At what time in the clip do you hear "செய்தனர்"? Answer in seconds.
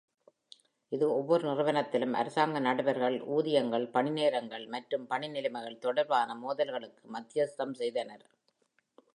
7.73-8.25